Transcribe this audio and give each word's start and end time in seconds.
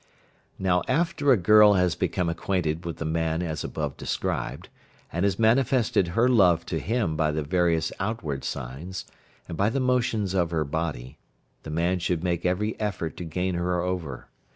Now 0.57 0.81
after 0.87 1.31
a 1.31 1.37
girl 1.37 1.73
has 1.73 1.93
become 1.93 2.27
acquainted 2.27 2.85
with 2.85 2.97
the 2.97 3.05
man 3.05 3.43
as 3.43 3.63
above 3.63 3.97
described, 3.97 4.67
and 5.13 5.23
has 5.23 5.37
manifested 5.37 6.07
her 6.17 6.27
love 6.27 6.65
to 6.73 6.79
him 6.79 7.15
by 7.15 7.29
the 7.31 7.43
various 7.43 7.91
outward 7.99 8.43
signs; 8.43 9.05
and 9.47 9.55
by 9.55 9.69
the 9.69 9.79
motions 9.79 10.33
of 10.33 10.49
her 10.49 10.65
body, 10.65 11.19
the 11.61 11.69
man 11.69 11.99
should 11.99 12.23
make 12.23 12.47
every 12.47 12.75
effort 12.79 13.15
to 13.17 13.23
gain 13.25 13.53
her 13.53 13.79
over. 13.79 14.27